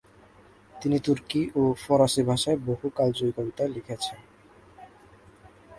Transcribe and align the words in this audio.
তিনি 0.73 0.97
তুর্কি 0.99 1.41
ও 1.55 1.61
ফারসি 1.83 2.21
ভাষায় 2.23 2.57
বহু 2.67 2.85
কালজয়ী 2.97 3.31
কবিতা 3.37 3.63
লিখেছেন। 3.67 4.19